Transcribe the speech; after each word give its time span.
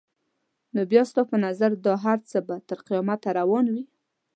نو 0.73 0.81
بیا 0.91 1.03
ستا 1.09 1.21
په 1.31 1.35
نظر 1.45 1.71
دا 1.85 1.93
هر 2.05 2.19
څه 2.29 2.37
به 2.47 2.55
تر 2.67 2.79
قیامته 2.87 3.29
روان 3.39 3.65
وي؟ 3.73 3.83